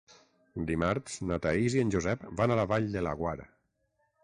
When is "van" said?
2.41-2.55